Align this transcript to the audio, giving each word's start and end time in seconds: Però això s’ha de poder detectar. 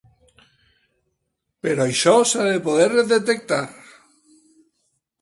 Però 1.67 1.87
això 1.91 2.15
s’ha 2.31 2.49
de 2.51 2.57
poder 2.71 3.05
detectar. 3.15 3.63